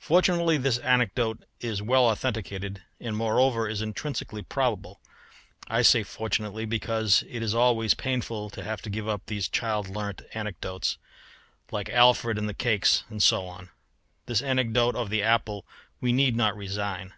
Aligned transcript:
Fortunately 0.00 0.58
this 0.58 0.76
anecdote 0.76 1.44
is 1.58 1.80
well 1.80 2.10
authenticated, 2.10 2.82
and 3.00 3.16
moreover 3.16 3.66
is 3.66 3.80
intrinsically 3.80 4.42
probable; 4.42 5.00
I 5.66 5.80
say 5.80 6.02
fortunately, 6.02 6.66
because 6.66 7.24
it 7.26 7.42
is 7.42 7.54
always 7.54 7.94
painful 7.94 8.50
to 8.50 8.62
have 8.64 8.82
to 8.82 8.90
give 8.90 9.08
up 9.08 9.22
these 9.24 9.48
child 9.48 9.88
learnt 9.88 10.20
anecdotes, 10.34 10.98
like 11.70 11.88
Alfred 11.88 12.36
and 12.36 12.50
the 12.50 12.52
cakes 12.52 13.04
and 13.08 13.22
so 13.22 13.46
on. 13.46 13.70
This 14.26 14.42
anecdote 14.42 14.94
of 14.94 15.08
the 15.08 15.22
apple 15.22 15.64
we 16.02 16.12
need 16.12 16.36
not 16.36 16.54
resign. 16.54 17.14